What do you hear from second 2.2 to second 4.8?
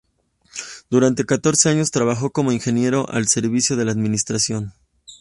como Ingeniero al servicio de la Administración.